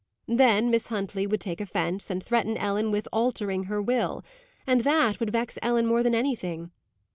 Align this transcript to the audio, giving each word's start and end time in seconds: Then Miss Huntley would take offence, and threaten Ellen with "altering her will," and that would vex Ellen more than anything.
Then 0.27 0.71
Miss 0.71 0.87
Huntley 0.87 1.27
would 1.27 1.39
take 1.39 1.61
offence, 1.61 2.09
and 2.09 2.23
threaten 2.23 2.57
Ellen 2.57 2.89
with 2.89 3.07
"altering 3.13 3.65
her 3.65 3.79
will," 3.79 4.23
and 4.65 4.81
that 4.81 5.19
would 5.19 5.29
vex 5.29 5.59
Ellen 5.61 5.85
more 5.85 6.01
than 6.01 6.15
anything. 6.15 6.71